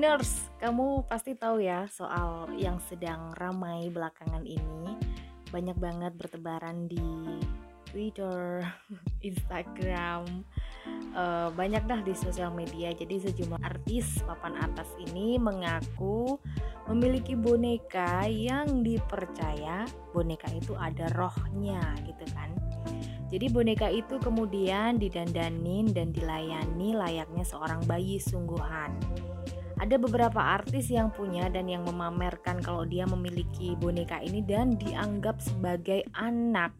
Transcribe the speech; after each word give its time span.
Buners, 0.00 0.48
kamu 0.56 1.04
pasti 1.12 1.36
tahu 1.36 1.60
ya 1.60 1.84
soal 1.92 2.48
yang 2.56 2.80
sedang 2.88 3.36
ramai 3.36 3.92
belakangan 3.92 4.48
ini. 4.48 4.96
Banyak 5.52 5.76
banget 5.76 6.16
bertebaran 6.16 6.88
di 6.88 7.04
Twitter, 7.84 8.64
Instagram, 9.28 10.24
uh, 11.12 11.52
banyak 11.52 11.84
dah 11.84 12.00
di 12.00 12.16
sosial 12.16 12.48
media. 12.48 12.96
Jadi 12.96 13.28
sejumlah 13.28 13.60
artis 13.60 14.24
papan 14.24 14.56
atas 14.64 14.88
ini 15.04 15.36
mengaku 15.36 16.40
memiliki 16.88 17.36
boneka 17.36 18.24
yang 18.24 18.80
dipercaya 18.80 19.84
boneka 20.16 20.48
itu 20.56 20.72
ada 20.80 21.12
rohnya 21.12 21.92
gitu 22.08 22.24
kan. 22.32 22.48
Jadi 23.28 23.52
boneka 23.52 23.92
itu 23.92 24.16
kemudian 24.16 24.96
didandanin 24.96 25.92
dan 25.92 26.08
dilayani 26.08 26.96
layaknya 26.96 27.44
seorang 27.44 27.84
bayi 27.84 28.16
sungguhan 28.16 28.96
ada 29.80 29.96
beberapa 29.96 30.36
artis 30.36 30.92
yang 30.92 31.08
punya 31.08 31.48
dan 31.48 31.64
yang 31.64 31.88
memamerkan 31.88 32.60
kalau 32.60 32.84
dia 32.84 33.08
memiliki 33.08 33.72
boneka 33.80 34.20
ini 34.20 34.44
dan 34.44 34.76
dianggap 34.76 35.40
sebagai 35.40 36.04
anak. 36.12 36.76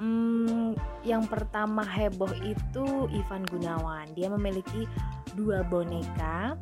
Hmm, 0.00 0.72
yang 1.04 1.28
pertama 1.28 1.84
heboh 1.84 2.32
itu 2.40 3.04
Ivan 3.12 3.44
Gunawan. 3.44 4.08
Dia 4.16 4.32
memiliki 4.32 4.88
dua 5.36 5.60
boneka 5.60 6.56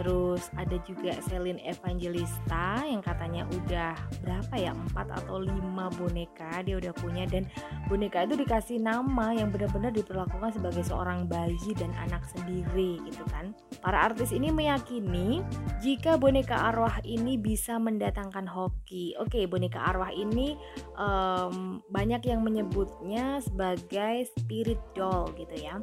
Terus 0.00 0.48
ada 0.56 0.80
juga 0.88 1.12
Celine 1.28 1.60
Evangelista 1.60 2.80
yang 2.88 3.04
katanya 3.04 3.44
udah 3.52 3.92
berapa 4.24 4.54
ya 4.56 4.72
empat 4.72 5.12
atau 5.12 5.44
lima 5.44 5.92
boneka 5.92 6.64
dia 6.64 6.80
udah 6.80 6.96
punya 6.96 7.28
dan 7.28 7.44
boneka 7.84 8.24
itu 8.24 8.40
dikasih 8.40 8.80
nama 8.80 9.36
yang 9.36 9.52
benar-benar 9.52 9.92
diperlakukan 9.92 10.56
sebagai 10.56 10.80
seorang 10.88 11.28
bayi 11.28 11.76
dan 11.76 11.92
anak 12.00 12.24
sendiri 12.32 12.96
gitu 13.04 13.20
kan. 13.28 13.52
Para 13.84 14.08
artis 14.08 14.32
ini 14.32 14.48
meyakini 14.48 15.44
jika 15.84 16.16
boneka 16.16 16.56
arwah 16.56 16.96
ini 17.04 17.36
bisa 17.36 17.76
mendatangkan 17.76 18.48
hoki. 18.48 19.12
Oke, 19.20 19.44
boneka 19.44 19.84
arwah 19.84 20.08
ini 20.16 20.56
um, 20.96 21.84
banyak 21.92 22.24
yang 22.24 22.40
menyebutnya 22.40 23.44
sebagai 23.44 24.32
spirit 24.32 24.80
doll 24.96 25.28
gitu 25.36 25.60
ya. 25.60 25.76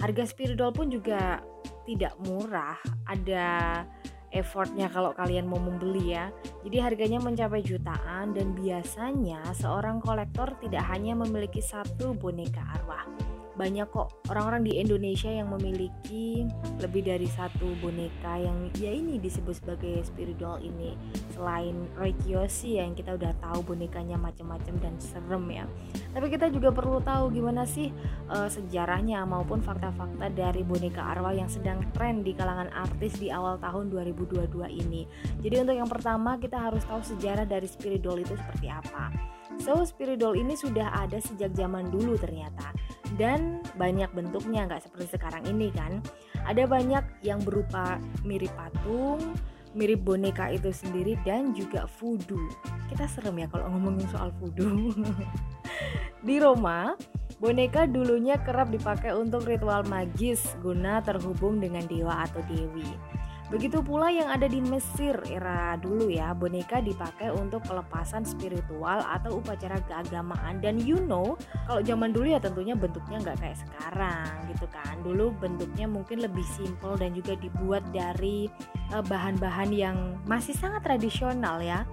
Harga 0.00 0.24
spirit 0.24 0.56
doll 0.56 0.72
pun 0.72 0.88
juga 0.88 1.44
tidak 1.88 2.12
murah 2.28 2.76
ada 3.08 3.80
effortnya 4.28 4.92
kalau 4.92 5.16
kalian 5.16 5.48
mau 5.48 5.56
membeli 5.56 6.12
ya. 6.12 6.28
Jadi 6.60 6.76
harganya 6.84 7.18
mencapai 7.24 7.64
jutaan 7.64 8.36
dan 8.36 8.52
biasanya 8.52 9.40
seorang 9.56 10.04
kolektor 10.04 10.52
tidak 10.60 10.84
hanya 10.92 11.16
memiliki 11.16 11.64
satu 11.64 12.12
boneka 12.12 12.60
arwah 12.76 13.08
banyak 13.58 13.90
kok 13.90 14.22
orang-orang 14.30 14.62
di 14.62 14.78
Indonesia 14.78 15.26
yang 15.26 15.50
memiliki 15.50 16.46
lebih 16.78 17.02
dari 17.10 17.26
satu 17.26 17.74
boneka 17.82 18.38
yang 18.38 18.70
ya 18.78 18.94
ini 18.94 19.18
disebut 19.18 19.58
sebagai 19.58 20.06
spirit 20.06 20.38
doll 20.38 20.62
ini. 20.62 20.94
Selain 21.34 21.74
Roy 21.98 22.14
Kiyoshi 22.22 22.78
yang 22.78 22.94
kita 22.94 23.18
udah 23.18 23.34
tahu 23.42 23.74
bonekanya 23.74 24.14
macam-macam 24.14 24.74
dan 24.78 24.94
serem 25.02 25.44
ya. 25.50 25.66
Tapi 26.14 26.26
kita 26.30 26.54
juga 26.54 26.70
perlu 26.70 27.02
tahu 27.02 27.34
gimana 27.34 27.66
sih 27.66 27.90
uh, 28.30 28.46
sejarahnya 28.46 29.26
maupun 29.26 29.58
fakta-fakta 29.58 30.30
dari 30.30 30.62
boneka 30.62 31.02
arwah 31.02 31.34
yang 31.34 31.50
sedang 31.50 31.82
tren 31.90 32.22
di 32.22 32.38
kalangan 32.38 32.70
artis 32.70 33.18
di 33.18 33.34
awal 33.34 33.58
tahun 33.58 33.90
2022 33.90 34.54
ini. 34.70 35.10
Jadi 35.42 35.54
untuk 35.58 35.74
yang 35.74 35.90
pertama 35.90 36.38
kita 36.38 36.62
harus 36.62 36.86
tahu 36.86 37.02
sejarah 37.02 37.42
dari 37.42 37.66
spirit 37.66 38.06
doll 38.06 38.22
itu 38.22 38.38
seperti 38.38 38.70
apa. 38.70 39.10
So, 39.58 39.82
spirit 39.82 40.22
doll 40.22 40.38
ini 40.38 40.54
sudah 40.54 40.94
ada 40.94 41.18
sejak 41.18 41.50
zaman 41.50 41.90
dulu 41.90 42.14
ternyata 42.14 42.70
dan 43.16 43.64
banyak 43.80 44.10
bentuknya 44.12 44.68
nggak 44.68 44.84
seperti 44.84 45.16
sekarang 45.16 45.46
ini 45.48 45.72
kan. 45.72 46.04
Ada 46.44 46.68
banyak 46.68 47.24
yang 47.24 47.40
berupa 47.40 47.96
mirip 48.26 48.52
patung 48.52 49.36
mirip 49.76 50.00
boneka 50.00 50.48
itu 50.48 50.72
sendiri 50.72 51.14
dan 51.22 51.52
juga 51.52 51.84
voodoo. 52.00 52.48
Kita 52.88 53.04
serem 53.04 53.36
ya 53.38 53.46
kalau 53.52 53.68
ngomongin 53.70 54.08
soal 54.08 54.32
voodoo. 54.40 54.90
Di 56.26 56.40
Roma 56.40 56.96
boneka 57.38 57.86
dulunya 57.86 58.40
kerap 58.42 58.74
dipakai 58.74 59.14
untuk 59.14 59.46
ritual 59.46 59.86
magis 59.86 60.58
guna 60.58 60.98
terhubung 61.04 61.62
dengan 61.62 61.86
dewa 61.86 62.26
atau 62.26 62.42
dewi 62.50 62.86
Begitu 63.48 63.80
pula 63.80 64.12
yang 64.12 64.28
ada 64.28 64.44
di 64.44 64.60
Mesir 64.60 65.16
era 65.24 65.72
dulu 65.80 66.12
ya, 66.12 66.36
boneka 66.36 66.84
dipakai 66.84 67.32
untuk 67.32 67.64
pelepasan 67.64 68.28
spiritual 68.28 69.00
atau 69.00 69.40
upacara 69.40 69.80
keagamaan. 69.88 70.60
Dan 70.60 70.76
you 70.84 71.00
know, 71.08 71.32
kalau 71.64 71.80
zaman 71.80 72.12
dulu 72.12 72.28
ya 72.28 72.40
tentunya 72.44 72.76
bentuknya 72.76 73.24
nggak 73.24 73.40
kayak 73.40 73.56
sekarang 73.56 74.52
gitu 74.52 74.68
kan. 74.68 75.00
Dulu 75.00 75.32
bentuknya 75.40 75.88
mungkin 75.88 76.20
lebih 76.20 76.44
simple 76.44 77.00
dan 77.00 77.16
juga 77.16 77.40
dibuat 77.40 77.88
dari 77.88 78.52
eh, 78.92 79.04
bahan-bahan 79.08 79.72
yang 79.72 80.20
masih 80.28 80.52
sangat 80.52 80.84
tradisional 80.84 81.64
ya. 81.64 81.88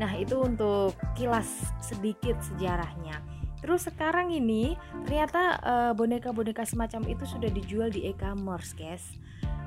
Nah 0.00 0.16
itu 0.16 0.40
untuk 0.40 0.96
kilas 1.12 1.76
sedikit 1.84 2.40
sejarahnya. 2.40 3.20
Terus 3.60 3.84
sekarang 3.84 4.32
ini 4.32 4.80
ternyata 5.04 5.60
eh, 5.60 5.92
boneka-boneka 5.92 6.64
semacam 6.64 7.04
itu 7.04 7.28
sudah 7.28 7.52
dijual 7.52 7.92
di 7.92 8.08
e-commerce, 8.08 8.72
guys. 8.72 9.12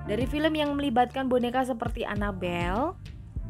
Dari 0.09 0.25
film 0.25 0.57
yang 0.57 0.73
melibatkan 0.73 1.29
boneka 1.29 1.61
seperti 1.61 2.01
Annabelle, 2.01 2.97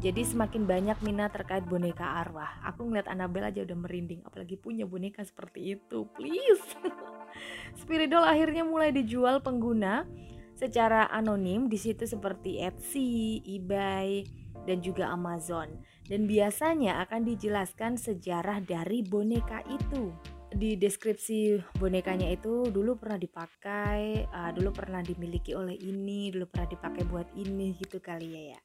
jadi 0.04 0.20
semakin 0.20 0.68
banyak 0.68 1.00
minat 1.00 1.32
terkait 1.32 1.64
boneka 1.64 2.04
arwah. 2.04 2.60
Aku 2.68 2.84
ngeliat 2.84 3.08
Annabelle 3.08 3.48
aja 3.48 3.64
udah 3.64 3.80
merinding, 3.80 4.20
apalagi 4.28 4.60
punya 4.60 4.84
boneka 4.84 5.24
seperti 5.24 5.80
itu. 5.80 6.04
Please. 6.12 6.76
Spirit 7.80 8.12
doll 8.12 8.28
akhirnya 8.28 8.60
mulai 8.60 8.92
dijual 8.92 9.40
pengguna 9.40 10.04
secara 10.52 11.08
anonim 11.08 11.72
di 11.72 11.80
situ 11.80 12.04
seperti 12.04 12.60
Etsy, 12.60 13.40
eBay, 13.40 14.28
dan 14.68 14.84
juga 14.84 15.08
Amazon. 15.08 15.80
Dan 16.04 16.28
biasanya 16.28 17.00
akan 17.08 17.24
dijelaskan 17.24 17.96
sejarah 17.96 18.60
dari 18.60 19.00
boneka 19.00 19.64
itu 19.64 20.12
di 20.50 20.74
deskripsi 20.74 21.62
bonekanya 21.78 22.26
itu 22.26 22.66
dulu 22.74 22.98
pernah 22.98 23.18
dipakai, 23.18 24.26
uh, 24.26 24.50
dulu 24.50 24.74
pernah 24.74 24.98
dimiliki 24.98 25.54
oleh 25.54 25.78
ini, 25.78 26.34
dulu 26.34 26.50
pernah 26.50 26.68
dipakai 26.74 27.02
buat 27.06 27.28
ini 27.38 27.78
gitu 27.78 28.02
kali 28.02 28.28
ya 28.34 28.42
ya. 28.54 28.60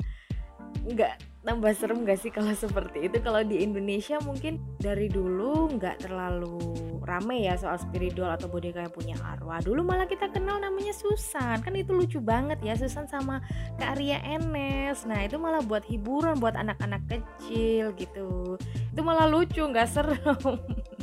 Nggak 0.86 1.14
tambah 1.46 1.74
serem 1.78 2.06
gak 2.06 2.20
sih 2.22 2.34
kalau 2.34 2.54
seperti 2.66 3.06
itu? 3.06 3.22
Kalau 3.22 3.46
di 3.46 3.62
Indonesia 3.62 4.18
mungkin 4.26 4.58
dari 4.82 5.10
dulu 5.10 5.78
nggak 5.78 6.10
terlalu 6.10 6.58
rame 7.06 7.46
ya 7.46 7.54
soal 7.54 7.78
spiritual 7.78 8.34
atau 8.34 8.50
boneka 8.50 8.82
yang 8.82 8.94
punya 8.94 9.16
arwah. 9.22 9.62
Dulu 9.62 9.86
malah 9.86 10.10
kita 10.10 10.34
kenal 10.34 10.58
namanya 10.58 10.92
Susan, 10.92 11.62
kan 11.62 11.74
itu 11.78 11.94
lucu 11.94 12.18
banget 12.18 12.58
ya 12.66 12.74
Susan 12.74 13.06
sama 13.06 13.46
Kak 13.78 14.02
Arya 14.02 14.26
Enes. 14.26 15.06
Nah 15.06 15.22
itu 15.22 15.38
malah 15.38 15.62
buat 15.62 15.86
hiburan 15.86 16.42
buat 16.42 16.58
anak-anak 16.58 17.06
kecil 17.06 17.94
gitu. 17.94 18.58
Itu 18.90 19.02
malah 19.06 19.30
lucu 19.30 19.62
nggak 19.62 19.86
serem. 19.86 20.58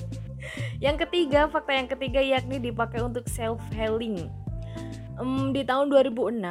Yang 0.83 1.07
ketiga, 1.07 1.47
fakta 1.47 1.79
yang 1.79 1.87
ketiga 1.87 2.19
yakni 2.19 2.59
dipakai 2.59 3.07
untuk 3.07 3.31
self 3.31 3.63
healing. 3.71 4.27
Um, 5.15 5.55
di 5.55 5.63
tahun 5.63 5.95
2006, 5.95 6.43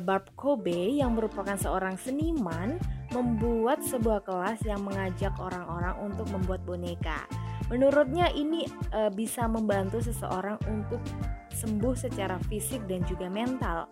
Barb 0.00 0.32
Kobe 0.32 0.96
yang 0.96 1.12
merupakan 1.12 1.60
seorang 1.60 2.00
seniman 2.00 2.80
membuat 3.12 3.84
sebuah 3.84 4.24
kelas 4.24 4.64
yang 4.64 4.80
mengajak 4.80 5.36
orang-orang 5.36 5.92
untuk 6.00 6.24
membuat 6.32 6.64
boneka. 6.64 7.28
Menurutnya 7.68 8.30
ini 8.30 8.64
e, 8.94 9.10
bisa 9.10 9.50
membantu 9.50 9.98
seseorang 9.98 10.56
untuk 10.70 11.02
sembuh 11.50 11.94
secara 11.98 12.38
fisik 12.46 12.86
dan 12.86 13.02
juga 13.04 13.26
mental. 13.26 13.90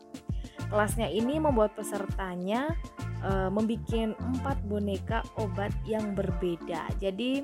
Kelasnya 0.71 1.11
ini 1.11 1.43
membuat 1.43 1.75
pesertanya 1.75 2.71
e, 3.23 3.51
membuat 3.51 4.15
empat 4.15 4.63
boneka 4.65 5.27
obat 5.43 5.75
yang 5.85 6.15
berbeda. 6.15 6.87
Jadi 7.03 7.43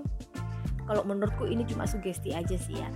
kalau 0.90 1.06
menurutku 1.06 1.46
ini 1.46 1.62
cuma 1.62 1.86
sugesti 1.86 2.34
aja 2.34 2.58
sih 2.58 2.74
ya. 2.74 2.90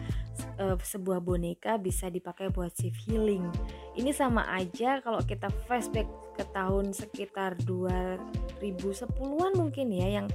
E, 0.59 0.75
sebuah 0.75 1.23
boneka 1.23 1.79
bisa 1.79 2.11
dipakai 2.11 2.51
buat 2.51 2.75
shift 2.75 3.07
healing. 3.07 3.47
Ini 3.95 4.11
sama 4.11 4.51
aja 4.51 4.99
kalau 4.99 5.23
kita 5.23 5.47
flashback 5.71 6.11
ke 6.35 6.43
tahun 6.51 6.91
sekitar 6.91 7.55
2010-an 7.63 9.55
mungkin 9.55 9.95
ya 9.95 10.19
yang 10.19 10.27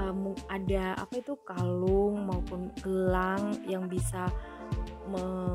um, 0.00 0.32
ada 0.48 0.96
apa 0.96 1.20
itu 1.20 1.36
kalung 1.44 2.24
maupun 2.24 2.72
gelang 2.80 3.60
yang 3.68 3.84
bisa 3.92 4.32
membuat 5.04 5.52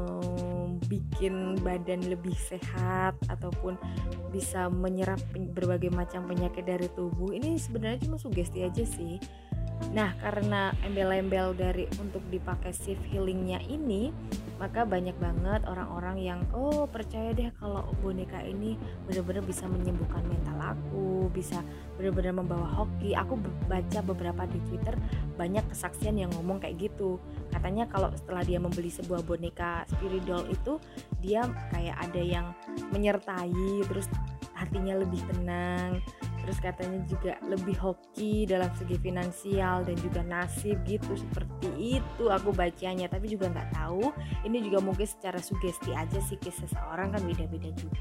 badan 1.66 2.06
lebih 2.06 2.38
sehat 2.38 3.18
ataupun 3.26 3.74
bisa 4.30 4.70
menyerap 4.70 5.18
berbagai 5.34 5.90
macam 5.90 6.30
penyakit 6.30 6.62
dari 6.62 6.86
tubuh. 6.94 7.34
Ini 7.34 7.58
sebenarnya 7.58 8.06
cuma 8.06 8.22
sugesti 8.22 8.62
aja 8.62 8.86
sih 8.86 9.18
Nah, 9.94 10.14
karena 10.20 10.76
embel-embel 10.84 11.56
dari 11.56 11.88
untuk 11.98 12.22
dipakai 12.28 12.76
shift 12.76 13.02
healingnya 13.08 13.62
ini, 13.66 14.12
maka 14.58 14.84
banyak 14.84 15.14
banget 15.22 15.62
orang-orang 15.70 16.18
yang 16.18 16.40
oh 16.54 16.90
percaya 16.90 17.30
deh 17.34 17.54
kalau 17.62 17.86
boneka 18.02 18.42
ini 18.42 18.74
benar-benar 19.06 19.46
bisa 19.46 19.70
menyembuhkan 19.70 20.26
mental 20.26 20.58
aku, 20.58 21.30
bisa 21.30 21.62
benar-benar 21.96 22.34
membawa 22.42 22.68
hoki. 22.74 23.14
Aku 23.14 23.38
baca 23.70 24.00
beberapa 24.02 24.44
di 24.50 24.60
Twitter 24.66 24.98
banyak 25.38 25.66
kesaksian 25.72 26.18
yang 26.18 26.34
ngomong 26.36 26.58
kayak 26.58 26.90
gitu. 26.90 27.22
Katanya 27.54 27.86
kalau 27.88 28.10
setelah 28.18 28.44
dia 28.44 28.58
membeli 28.58 28.90
sebuah 28.90 29.24
boneka 29.24 29.86
spirit 29.94 30.26
doll 30.26 30.46
itu, 30.50 30.82
dia 31.22 31.46
kayak 31.70 31.98
ada 32.02 32.22
yang 32.22 32.46
menyertai 32.94 33.86
terus 33.88 34.10
artinya 34.58 34.98
lebih 34.98 35.22
tenang 35.30 36.02
terus 36.48 36.64
katanya 36.64 37.04
juga 37.12 37.36
lebih 37.44 37.76
hoki 37.76 38.48
dalam 38.48 38.72
segi 38.80 38.96
finansial 39.04 39.84
dan 39.84 40.00
juga 40.00 40.24
nasib 40.24 40.80
gitu 40.88 41.20
seperti 41.20 42.00
itu 42.00 42.32
aku 42.32 42.56
bacanya. 42.56 43.12
Tapi 43.12 43.36
juga 43.36 43.52
nggak 43.52 43.76
tahu 43.76 44.16
ini 44.48 44.64
juga 44.64 44.80
mungkin 44.80 45.04
secara 45.04 45.44
sugesti 45.44 45.92
aja 45.92 46.24
sih 46.24 46.40
kisah 46.40 46.64
seseorang 46.72 47.12
kan 47.12 47.20
beda-beda 47.28 47.68
juga. 47.76 48.00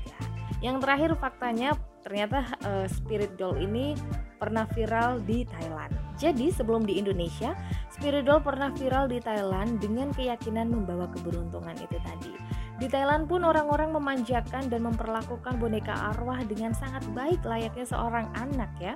Yang 0.62 0.86
terakhir 0.86 1.10
faktanya 1.18 1.74
ternyata 2.06 2.46
uh, 2.62 2.86
spirit 2.86 3.34
doll 3.34 3.58
ini 3.58 3.98
pernah 4.38 4.62
viral 4.70 5.18
di 5.26 5.42
Thailand. 5.42 5.90
Jadi 6.14 6.54
sebelum 6.54 6.86
di 6.86 7.02
Indonesia 7.02 7.50
spirit 7.90 8.30
doll 8.30 8.46
pernah 8.46 8.70
viral 8.78 9.10
di 9.10 9.18
Thailand 9.18 9.82
dengan 9.82 10.14
keyakinan 10.14 10.70
membawa 10.70 11.10
keberuntungan 11.10 11.74
itu 11.82 11.98
tadi 11.98 12.30
di 12.76 12.92
Thailand 12.92 13.24
pun 13.24 13.40
orang-orang 13.40 13.96
memanjakan 13.96 14.68
dan 14.68 14.84
memperlakukan 14.84 15.56
boneka 15.56 15.96
arwah 16.12 16.36
dengan 16.44 16.76
sangat 16.76 17.00
baik 17.16 17.40
layaknya 17.40 17.88
seorang 17.88 18.28
anak 18.36 18.68
ya. 18.76 18.92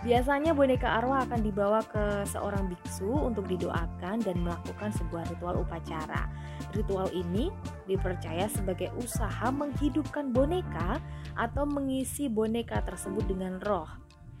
Biasanya 0.00 0.56
boneka 0.56 0.88
arwah 0.88 1.28
akan 1.28 1.44
dibawa 1.44 1.84
ke 1.84 2.24
seorang 2.24 2.72
biksu 2.72 3.12
untuk 3.12 3.44
didoakan 3.44 4.24
dan 4.24 4.40
melakukan 4.40 4.88
sebuah 4.96 5.28
ritual 5.36 5.60
upacara. 5.60 6.32
Ritual 6.72 7.12
ini 7.12 7.52
dipercaya 7.84 8.48
sebagai 8.48 8.88
usaha 8.96 9.52
menghidupkan 9.52 10.32
boneka 10.32 10.96
atau 11.36 11.68
mengisi 11.68 12.32
boneka 12.32 12.80
tersebut 12.88 13.28
dengan 13.28 13.60
roh. 13.60 13.88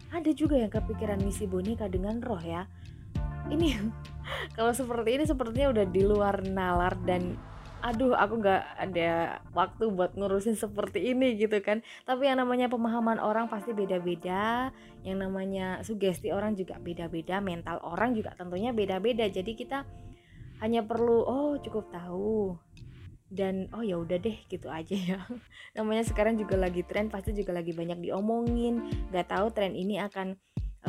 Ada 0.08 0.32
juga 0.32 0.56
yang 0.56 0.72
kepikiran 0.72 1.20
misi 1.20 1.44
boneka 1.44 1.84
dengan 1.92 2.16
roh 2.24 2.40
ya. 2.40 2.64
Ini 3.52 3.76
kalau 4.56 4.72
seperti 4.72 5.20
ini 5.20 5.24
sepertinya 5.28 5.68
udah 5.68 5.84
di 5.84 6.00
luar 6.00 6.40
nalar 6.48 6.96
dan 7.04 7.36
aduh 7.80 8.12
aku 8.12 8.44
nggak 8.44 8.62
ada 8.76 9.40
waktu 9.56 9.88
buat 9.88 10.12
ngurusin 10.16 10.56
seperti 10.56 11.12
ini 11.16 11.36
gitu 11.40 11.58
kan. 11.64 11.80
Tapi 12.04 12.28
yang 12.28 12.40
namanya 12.40 12.68
pemahaman 12.68 13.16
orang 13.16 13.48
pasti 13.48 13.72
beda-beda. 13.72 14.70
Yang 15.00 15.18
namanya 15.18 15.66
sugesti 15.80 16.30
orang 16.30 16.56
juga 16.56 16.76
beda-beda. 16.76 17.40
Mental 17.40 17.80
orang 17.80 18.12
juga 18.12 18.36
tentunya 18.36 18.70
beda-beda. 18.76 19.26
Jadi 19.28 19.56
kita 19.56 19.88
hanya 20.60 20.84
perlu 20.84 21.24
oh 21.24 21.56
cukup 21.58 21.88
tahu. 21.88 22.56
Dan 23.30 23.70
oh 23.72 23.80
ya 23.80 23.96
udah 23.96 24.18
deh 24.20 24.36
gitu 24.46 24.68
aja 24.68 24.94
ya. 24.94 25.18
Namanya 25.76 26.04
sekarang 26.04 26.36
juga 26.36 26.60
lagi 26.60 26.84
tren 26.84 27.08
pasti 27.08 27.32
juga 27.32 27.56
lagi 27.56 27.72
banyak 27.72 27.98
diomongin. 28.04 29.08
Nggak 29.08 29.26
tahu 29.32 29.46
tren 29.56 29.72
ini 29.72 29.96
akan 29.98 30.36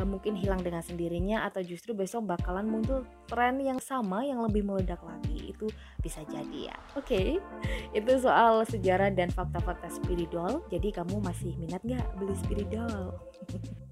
uh, 0.02 0.06
mungkin 0.06 0.34
hilang 0.34 0.60
dengan 0.60 0.82
sendirinya 0.82 1.46
atau 1.46 1.62
justru 1.62 1.94
besok 1.94 2.26
bakalan 2.34 2.66
muncul 2.66 3.06
tren 3.30 3.62
yang 3.62 3.78
sama 3.78 4.26
yang 4.26 4.42
lebih 4.42 4.66
meledak 4.66 4.98
lagi. 5.06 5.54
Itu 5.54 5.70
bisa 6.02 6.26
jadi 6.26 6.74
ya. 6.74 6.76
Oke 6.98 7.06
okay. 7.06 7.28
itu 7.98 8.12
soal 8.18 8.66
sejarah 8.66 9.14
dan 9.14 9.30
fakta-fakta 9.30 9.86
spiritual. 9.88 10.66
Jadi 10.68 10.90
kamu 10.90 11.22
masih 11.22 11.54
minat 11.56 11.80
nggak 11.86 12.18
beli 12.18 12.34
spiritual 12.34 13.14